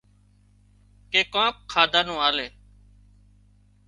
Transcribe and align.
ڪي 1.11 1.21
ڪانڪ 1.33 1.55
کاڌا 1.71 2.01
نُون 2.07 2.19
آلي 2.27 2.47